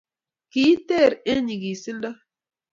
Kiiter 0.51 1.11
eng 1.31 1.41
nyigisindo 1.45 2.09